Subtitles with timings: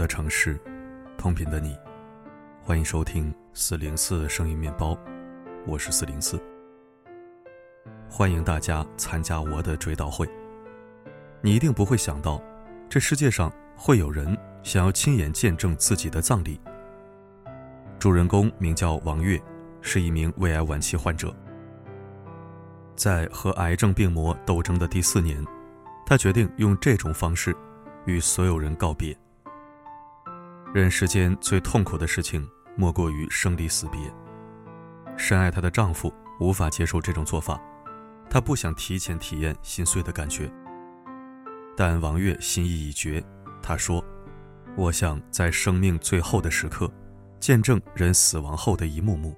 [0.00, 0.58] 的城市，
[1.18, 1.76] 同频的你，
[2.62, 4.96] 欢迎收听四零四声音面包，
[5.66, 6.42] 我是四零四。
[8.08, 10.26] 欢迎大家参加我的追悼会。
[11.42, 12.40] 你一定不会想到，
[12.88, 16.58] 这世界上会有人想要亲眼见证自己的葬礼。
[17.98, 19.38] 主人公名叫王月，
[19.82, 21.30] 是一名胃癌晚期患者。
[22.96, 25.44] 在和癌症病魔斗争的第四年，
[26.06, 27.54] 他决定用这种方式
[28.06, 29.14] 与所有人告别。
[30.72, 34.00] 人世间最痛苦的事情，莫过于生离死别。
[35.16, 37.60] 深爱她的丈夫无法接受这种做法，
[38.30, 40.48] 他不想提前体验心碎的感觉。
[41.76, 43.20] 但王月心意已决，
[43.60, 44.04] 他说
[44.78, 46.88] ：“我想在生命最后的时刻，
[47.40, 49.36] 见证人死亡后的一幕幕。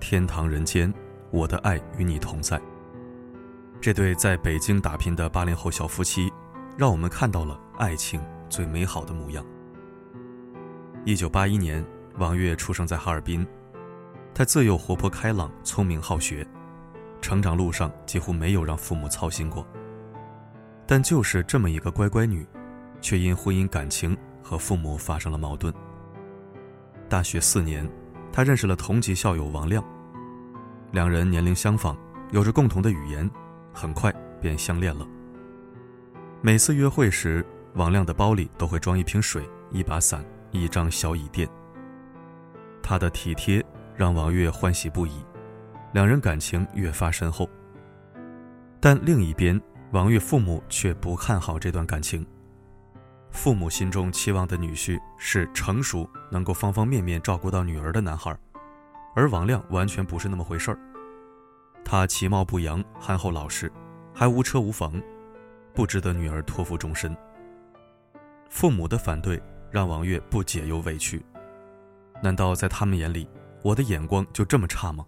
[0.00, 0.92] 天堂人间，
[1.30, 2.60] 我的爱与你同在。”
[3.80, 6.32] 这对在北京打拼的八零后小夫妻，
[6.76, 8.20] 让我们看到了爱情
[8.50, 9.46] 最美好的模样。
[11.04, 11.84] 一九八一年，
[12.18, 13.46] 王月出生在哈尔滨。
[14.34, 16.46] 她自幼活泼开朗、聪明好学，
[17.20, 19.66] 成长路上几乎没有让父母操心过。
[20.86, 22.46] 但就是这么一个乖乖女，
[23.00, 25.72] 却因婚姻感情和父母发生了矛盾。
[27.08, 27.88] 大学四年，
[28.32, 29.82] 她认识了同级校友王亮，
[30.92, 31.96] 两人年龄相仿，
[32.32, 33.28] 有着共同的语言，
[33.72, 35.06] 很快便相恋了。
[36.42, 40.22] 每次约会时，王亮的包里都会装一瓶水、一把伞。
[40.50, 41.48] 一张小椅垫。
[42.82, 45.22] 他的体贴让王月欢喜不已，
[45.92, 47.48] 两人感情越发深厚。
[48.80, 49.60] 但另一边，
[49.90, 52.26] 王月父母却不看好这段感情。
[53.30, 58.34] 父母心中期望的女婿是成熟、能够方方面面照顾到女儿的男孩，
[59.14, 60.78] 而王亮完全不是那么回事儿。
[61.84, 63.70] 他其貌不扬、憨厚老实，
[64.14, 65.00] 还无车无房，
[65.74, 67.14] 不值得女儿托付终身。
[68.48, 69.38] 父母的反对。
[69.70, 71.22] 让王月不解又委屈，
[72.22, 73.28] 难道在他们眼里，
[73.62, 75.06] 我的眼光就这么差吗？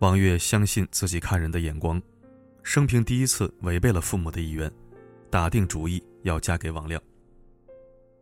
[0.00, 2.00] 王月相信自己看人的眼光，
[2.62, 4.70] 生平第一次违背了父母的意愿，
[5.30, 7.02] 打定主意要嫁给王亮。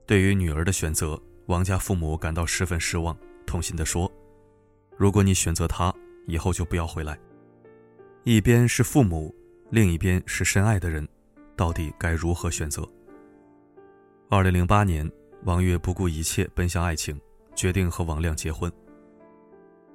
[0.07, 4.11] 对于女儿的选择，王家父母感到十分失望，痛心地说
[4.97, 5.93] ：“如果你选择他，
[6.27, 7.19] 以后就不要回来。”
[8.25, 9.35] 一边是父母，
[9.71, 11.07] 另一边是深爱的人，
[11.57, 12.89] 到底该如何选择？
[14.29, 15.09] 二零零八年，
[15.45, 17.17] 王月不顾一切奔向爱情，
[17.55, 18.71] 决定和王亮结婚。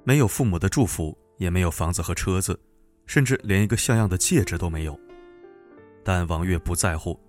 [0.04, 2.58] 没有父母的祝福，也没有房子和车子，
[3.04, 4.98] 甚至连一个像样的戒指都没有。
[6.02, 7.20] 但王月不在乎，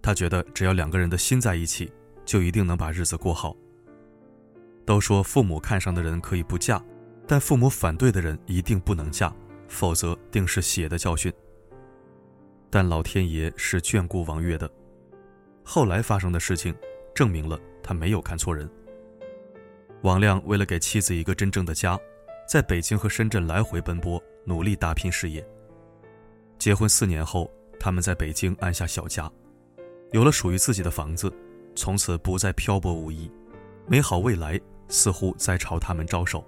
[0.00, 1.92] 他觉得只要两个人的心在一起，
[2.24, 3.56] 就一定能把日子过好。
[4.86, 6.80] 都说父母看上的人可以不嫁，
[7.26, 9.34] 但父母反对的人一定不能嫁，
[9.66, 11.32] 否则定是血的教训。
[12.70, 14.70] 但老天爷是眷顾王月的。
[15.62, 16.74] 后来发生的事情，
[17.14, 18.68] 证明了他没有看错人。
[20.02, 21.98] 王亮为了给妻子一个真正的家，
[22.48, 25.46] 在北京和深圳来回奔波，努力打拼事业。
[26.58, 29.30] 结婚四年后，他们在北京安下小家，
[30.10, 31.32] 有了属于自己的房子，
[31.74, 33.30] 从此不再漂泊无依，
[33.86, 36.44] 美好未来似乎在朝他们招手。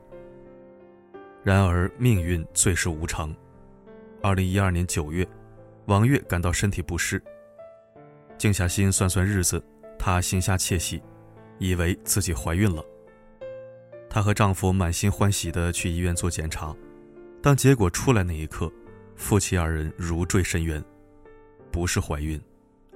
[1.43, 3.35] 然而命运最是无常。
[4.23, 5.27] 二零一二年九月，
[5.87, 7.23] 王月感到身体不适。
[8.39, 9.63] 静下心算算日子，
[9.99, 11.03] 她心下窃喜，
[11.59, 12.85] 以为自己怀孕了。
[14.09, 16.75] 她和丈夫满心欢喜地去医院做检查，
[17.43, 18.71] 当结果出来那一刻，
[19.17, 20.83] 夫妻二人如坠深渊，
[21.71, 22.41] 不是怀孕，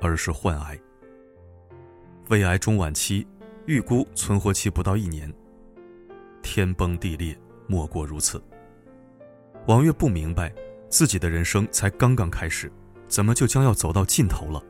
[0.01, 0.79] 而是患癌。
[2.29, 3.27] 胃癌中晚期，
[3.67, 5.33] 预估存活期不到一年。
[6.43, 8.43] 天崩地裂，莫过如此。
[9.67, 10.55] 王月不明白，
[10.89, 12.71] 自己的人生才刚刚开始，
[13.07, 14.63] 怎么就将要走到尽头了？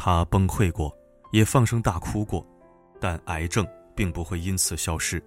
[0.00, 0.96] 他崩溃过，
[1.32, 2.46] 也放声大哭过，
[3.00, 5.20] 但癌症并不会因此消失。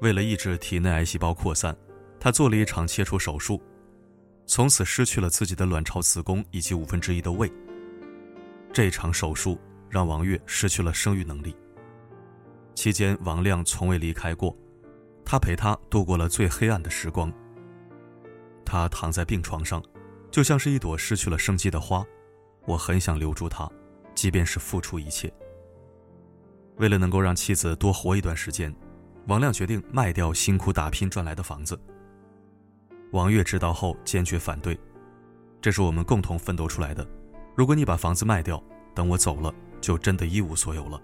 [0.00, 1.74] 为了抑制体内癌细胞扩散，
[2.18, 3.62] 他做了一场切除手术，
[4.46, 7.50] 从此失去了自己的卵巢、子宫以及五分之一的胃。
[8.72, 9.56] 这场手术
[9.88, 11.56] 让王月失去了生育能力。
[12.74, 14.54] 期间，王亮从未离开过，
[15.24, 17.32] 他陪她度过了最黑暗的时光。
[18.64, 19.80] 他躺在病床上，
[20.32, 22.04] 就像是一朵失去了生机的花。
[22.66, 23.70] 我很想留住他，
[24.14, 25.32] 即便是付出一切。
[26.76, 28.74] 为了能够让妻子多活一段时间，
[29.28, 31.78] 王亮决定卖掉辛苦打拼赚来的房子。
[33.12, 34.78] 王月知道后坚决反对
[35.62, 37.06] ：“这是我们共同奋斗出来的，
[37.54, 38.62] 如果你把房子卖掉，
[38.94, 41.00] 等我走了，就真的一无所有了。”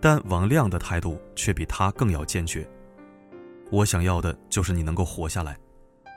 [0.00, 2.68] 但王亮的态度却比他更要坚决
[3.70, 5.58] ：“我想要的就是你能够活下来，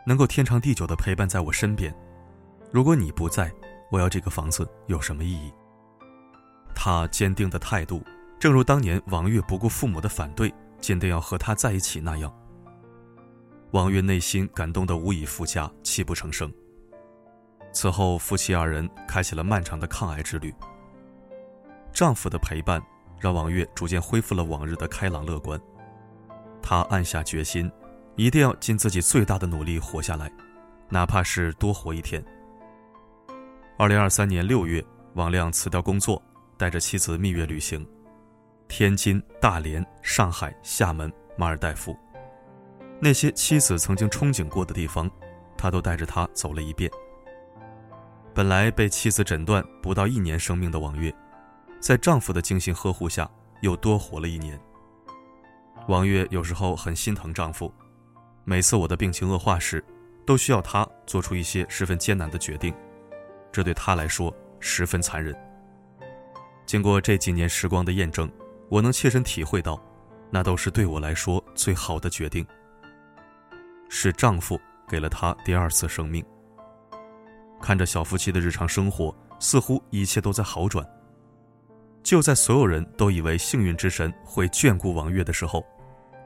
[0.05, 1.95] 能够天长地久的陪伴在我身边。
[2.71, 3.51] 如果你不在，
[3.91, 5.53] 我要这个房子有什么意义？
[6.73, 8.03] 他坚定的态度，
[8.39, 12.33] 正如当年王月不顾父母的反对，坚定要和他在一起那样。
[13.71, 16.51] 王月内心感动得无以复加，泣不成声。
[17.71, 20.53] 此后，夫妻二人开启了漫长的抗癌之旅。
[21.91, 22.81] 丈夫的陪伴
[23.19, 25.59] 让王月逐渐恢复了往日的开朗乐观。
[26.61, 27.71] 她暗下决心，
[28.15, 30.31] 一定要尽自己最大的努力活下来，
[30.89, 32.23] 哪怕是多活一天。
[33.77, 34.81] 二零二三年六月，
[35.15, 36.21] 王亮辞掉工作，
[36.57, 37.85] 带着妻子蜜月旅行，
[38.69, 41.93] 天津、大连、上海、厦门、马尔代夫，
[43.01, 45.11] 那些妻子曾经憧憬过的地方，
[45.57, 46.89] 他都带着她走了一遍。
[48.33, 51.13] 本来被妻子诊断不到一年生命的王月，
[51.81, 53.29] 在丈夫的精心呵护下，
[53.59, 54.57] 又多活了一年。
[55.89, 57.69] 王月有时候很心疼丈夫，
[58.45, 59.83] 每次我的病情恶化时，
[60.25, 62.73] 都需要他做出一些十分艰难的决定。
[63.55, 65.33] 这对他来说十分残忍。
[66.65, 68.29] 经过这几年时光的验证，
[68.67, 69.81] 我能切身体会到，
[70.29, 72.45] 那都是对我来说最好的决定。
[73.87, 74.59] 是丈夫
[74.89, 76.21] 给了她第二次生命。
[77.61, 80.85] 看着小夫妻的日常生活，似乎一切都在好转。
[82.03, 85.65] 就在所有人都以为幸运之神会眷顾王月的时候，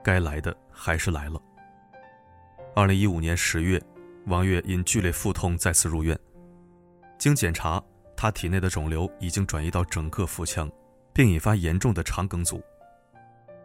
[0.03, 1.39] 该来的还是来了。
[2.75, 3.79] 二零一五年十月，
[4.25, 6.19] 王月因剧烈腹痛再次入院。
[7.19, 7.83] 经检查，
[8.16, 10.71] 他体内的肿瘤已经转移到整个腹腔，
[11.13, 12.63] 并引发严重的肠梗阻。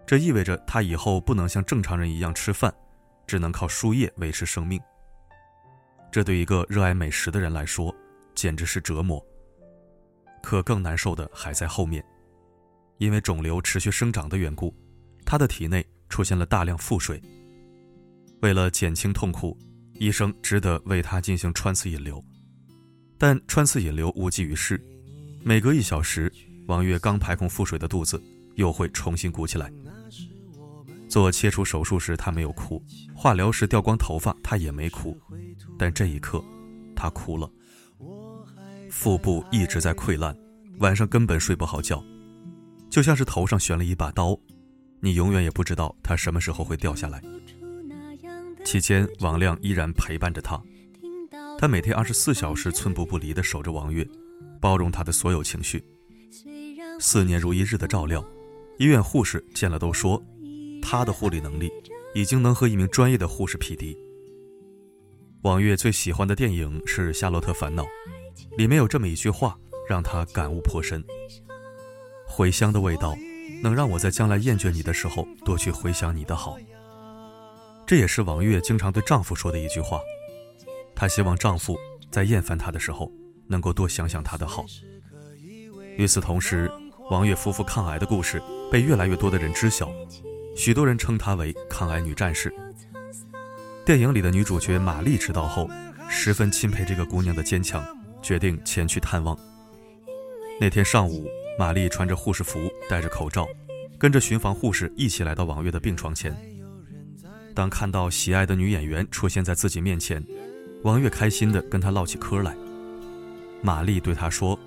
[0.05, 2.75] 这意味着他以后不能像正常人一样吃饭，
[3.29, 4.79] 只能靠输液维持生命。
[6.11, 7.95] 这对一个热爱美食的人来说，
[8.35, 9.25] 简直是折磨。
[10.43, 12.05] 可更难受的还在后面，
[12.99, 14.75] 因为肿瘤持续生长的缘故，
[15.25, 17.23] 他的体内出现了大量腹水。
[18.43, 19.57] 为了减轻痛苦，
[19.95, 22.23] 医生只得为他进行穿刺引流。
[23.19, 24.81] 但穿刺引流无济于事，
[25.43, 26.33] 每隔一小时，
[26.67, 28.23] 王月刚排空腹水的肚子
[28.57, 29.73] 又会重新鼓起来。
[31.09, 32.83] 做切除手术时，他没有哭；
[33.15, 35.17] 化疗时掉光头发，他也没哭。
[35.79, 36.43] 但这一刻，
[36.97, 37.49] 他哭了。
[38.91, 40.37] 腹部一直在溃烂，
[40.79, 42.03] 晚上根本睡不好觉，
[42.91, 44.37] 就像是头上悬了一把刀，
[45.01, 47.23] 你永远也不知道它什么时候会掉下来。
[48.65, 50.61] 期间，王亮依然陪伴着他。
[51.59, 54.07] 他每天二十四小时寸步不离地守着王月，
[54.61, 55.83] 包容他的所有情绪。
[57.01, 58.25] 四年如一日的照料，
[58.79, 60.23] 医院护士见了都说，
[60.83, 61.71] 他的护理能力
[62.15, 63.97] 已经能和一名专业的护士匹敌。
[65.43, 67.83] 王月最喜欢的电影是《夏洛特烦恼》，
[68.57, 69.59] 里面有这么一句话，
[69.89, 71.03] 让他感悟颇深：
[72.29, 73.17] 茴香的味道，
[73.63, 76.57] 能让我在将来厌倦你的时候，多去回想你的好。
[77.87, 80.01] 这也是王月经常对丈夫说的一句话。
[80.95, 81.79] 她希望丈夫
[82.11, 83.11] 在厌烦她的时候，
[83.47, 84.65] 能够多想想她的好。
[85.97, 86.71] 与此同时，
[87.11, 89.93] 王月夫妇抗癌的故事被越来越多的人知晓，
[90.57, 92.53] 许多人称她为“抗癌女战士”。
[93.85, 95.69] 电影里的女主角玛丽知道后，
[96.09, 97.85] 十分钦佩这个姑娘的坚强，
[98.23, 99.39] 决定前去探望。
[100.59, 103.47] 那天上午，玛丽穿着护士服，戴着口罩，
[103.99, 106.35] 跟着巡房护士一起来到王月的病床前。
[107.55, 110.25] 当看到喜爱的女演员出现在自己面前，
[110.85, 112.55] 王月开心地跟他唠起嗑来。
[113.63, 114.59] 玛丽对他说：“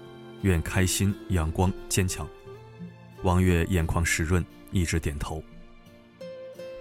[0.41, 2.27] 愿开心、阳光、坚强。”
[3.21, 5.43] 王月眼眶湿润，一直点头。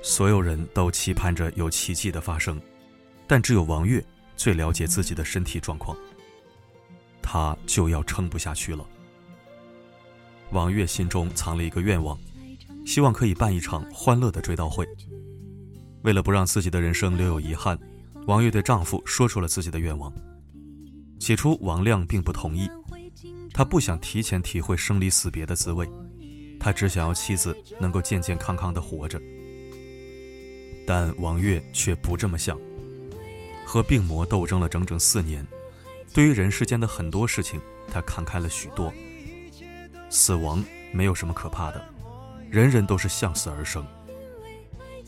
[0.00, 2.58] 所有人都期盼着有奇迹的发生，
[3.26, 4.02] 但只有王月
[4.38, 5.94] 最了解自己的身体状况。
[7.20, 8.86] 他就要撑不下去了。
[10.50, 12.18] 王月心中藏了一个愿望，
[12.86, 14.88] 希望可以办一场欢乐的追悼会。
[16.04, 17.78] 为了不让自己的人生留有遗憾。
[18.26, 20.12] 王月对丈夫说出了自己的愿望。
[21.20, 22.68] 起初，王亮并不同意，
[23.54, 25.88] 他不想提前体会生离死别的滋味，
[26.58, 29.20] 他只想要妻子能够健健康康的活着。
[30.84, 32.58] 但王月却不这么想。
[33.64, 35.44] 和病魔斗争了整整四年，
[36.12, 38.92] 对于人世间的很多事情，他看开了许多。
[40.10, 41.84] 死亡没有什么可怕的，
[42.50, 43.84] 人人都是向死而生。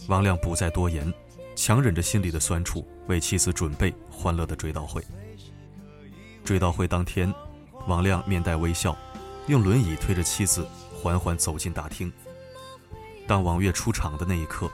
[0.06, 1.12] 王亮不再多言。
[1.58, 5.02] 强忍着心里的酸楚，为妻子准备欢乐的追悼会。
[6.44, 7.34] 追悼会当天，
[7.88, 8.96] 王亮面带微笑，
[9.48, 12.12] 用轮椅推着妻子缓缓走进大厅。
[13.26, 14.70] 当王月出场的那一刻，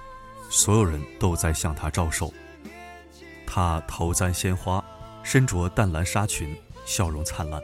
[0.51, 2.31] 所有人都在向他招手。
[3.47, 4.85] 她头簪鲜花，
[5.23, 7.63] 身着淡蓝纱裙，笑容灿烂。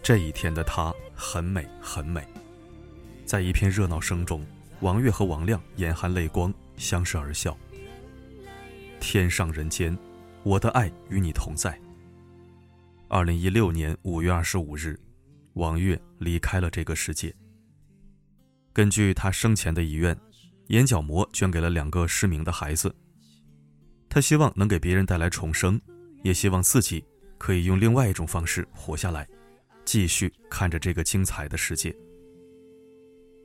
[0.00, 2.22] 这一天的她很美，很美。
[3.26, 4.46] 在一片热闹声中，
[4.78, 7.58] 王月和王亮眼含泪光，相视而笑。
[9.00, 9.96] 天上人间，
[10.42, 11.78] 我的爱与你同在。
[13.08, 14.98] 二零一六年五月二十五日，
[15.54, 17.34] 王月离开了这个世界。
[18.72, 20.16] 根据他生前的遗愿，
[20.68, 22.94] 眼角膜捐给了两个失明的孩子。
[24.08, 25.80] 他希望能给别人带来重生，
[26.22, 27.04] 也希望自己
[27.38, 29.26] 可以用另外一种方式活下来，
[29.84, 31.94] 继续看着这个精彩的世界。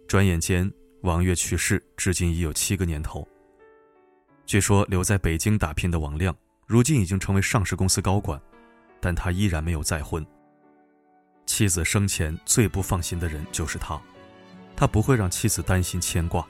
[0.07, 3.27] 转眼间，王月去世，至今已有七个年头。
[4.45, 6.35] 据说留在北京打拼的王亮，
[6.67, 8.39] 如今已经成为上市公司高管，
[8.99, 10.25] 但他依然没有再婚。
[11.45, 13.99] 妻子生前最不放心的人就是他。
[14.75, 16.45] 他不会让妻子担心牵挂，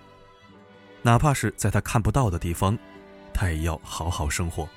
[1.02, 2.78] 哪怕是在他看不到的地方，
[3.34, 4.68] 他也要好好生活，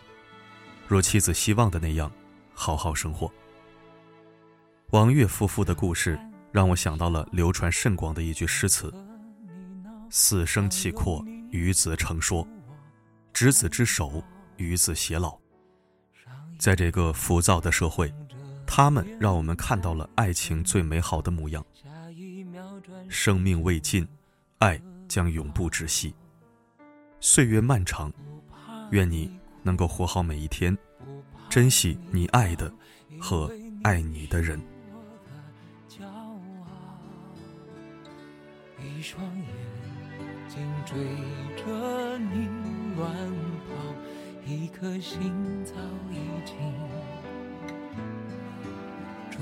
[0.88, 2.11] 若妻子希望的那样，
[2.52, 3.30] 好好生活。
[4.90, 6.18] 王岳夫妇的故事
[6.50, 8.92] 让我想到了流传甚广的一句诗词
[10.11, 12.46] ：“死生契阔，与子成说，
[13.37, 14.25] 执子之手，
[14.57, 15.38] 与子偕老。”
[16.59, 18.11] 在这个浮躁的社会，
[18.66, 21.62] 他们让我们看到了爱情最美好的模样。
[23.11, 24.09] 生命未尽，
[24.61, 26.14] 爱将永不止息。
[27.21, 28.11] 岁月漫长，
[28.90, 30.75] 愿你能够活好每一天，
[31.50, 32.73] 珍惜你爱的
[33.21, 33.52] 和
[33.83, 34.59] 爱你的人。
[38.81, 39.47] 一双眼
[40.49, 40.97] 睛追
[41.62, 42.49] 着你
[42.97, 43.15] 乱
[43.69, 43.71] 跑，
[44.47, 45.75] 一颗心早
[46.11, 46.57] 已经
[49.31, 49.41] 准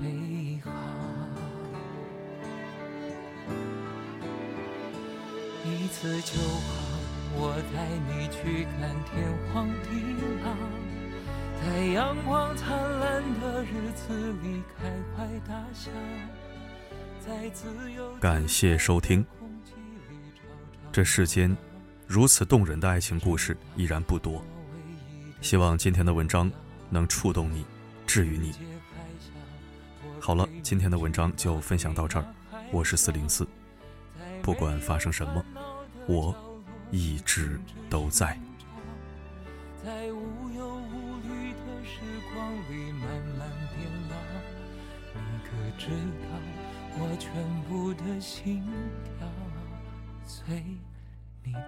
[0.00, 0.70] 备好。
[5.64, 6.72] 一次就好，
[7.34, 7.40] 我
[7.74, 7.76] 带
[8.06, 9.12] 你去看天
[9.52, 9.88] 荒地
[10.44, 10.46] 老，
[11.60, 14.78] 在阳光灿烂的日子里开
[15.16, 15.90] 怀大笑，
[18.20, 19.26] 感谢收听。
[20.92, 21.54] 这世间
[22.06, 24.40] 如此动人的爱情故事依然不多，
[25.40, 26.50] 希望今天的文章
[26.88, 27.64] 能触动你，
[28.06, 28.54] 治愈你。
[30.20, 32.26] 好了，今天的文章就分享到这儿，
[32.70, 33.46] 我是四零四，
[34.40, 35.44] 不管发生什么。
[36.06, 36.34] 我
[36.92, 37.60] 一直
[37.90, 38.38] 都在。
[39.84, 42.00] 在无忧无虑的时
[42.32, 44.16] 光里慢慢变老，
[45.12, 46.28] 你可知道
[46.98, 47.28] 我全
[47.68, 48.62] 部的心
[49.18, 49.28] 跳
[50.24, 50.62] 随
[51.46, 51.60] 你跳。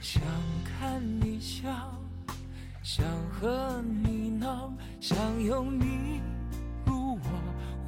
[0.00, 0.22] 想
[0.64, 1.70] 看你笑，
[2.82, 6.03] 想和你闹，想拥你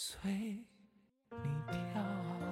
[0.00, 2.47] 随你跳